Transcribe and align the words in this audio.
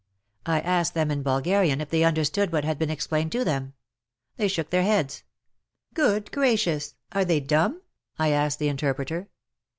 I 0.47 0.61
asked 0.61 0.95
them 0.95 1.11
in 1.11 1.21
Bulgarian 1.21 1.79
if 1.79 1.91
they 1.91 2.03
understood 2.03 2.51
what 2.51 2.63
had 2.65 2.79
been 2.79 2.89
explained 2.89 3.31
to 3.33 3.43
them. 3.43 3.75
They 4.35 4.47
shook 4.47 4.71
their 4.71 4.81
heads. 4.81 5.23
Good 5.93 6.31
gracious!— 6.31 6.95
are 7.11 7.23
they 7.23 7.39
dumb?— 7.39 7.83
I 8.17 8.29
asked 8.29 8.57
the 8.57 8.67
interpreter. 8.67 9.29